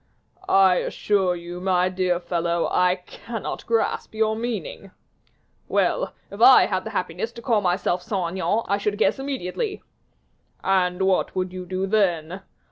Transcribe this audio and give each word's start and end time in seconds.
"I 0.49 0.77
assure 0.77 1.35
you, 1.35 1.61
my 1.61 1.87
dear 1.87 2.19
fellow, 2.19 2.67
I 2.71 2.95
cannot 3.05 3.67
grasp 3.67 4.15
your 4.15 4.35
meaning." 4.35 4.89
"Well! 5.67 6.15
if 6.31 6.41
I 6.41 6.65
had 6.65 6.85
the 6.85 6.89
happiness 6.89 7.31
to 7.33 7.41
call 7.43 7.61
myself 7.61 8.01
Saint 8.01 8.29
Aignan, 8.31 8.63
I 8.67 8.79
should 8.79 8.97
guess 8.97 9.19
immediately." 9.19 9.83
"And 10.63 11.03
what 11.03 11.35
would 11.35 11.53
you 11.53 11.67
do 11.67 11.85
then?" 11.85 12.41